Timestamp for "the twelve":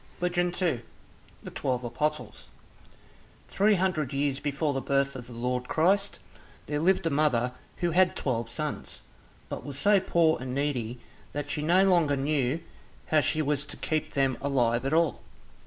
1.43-1.83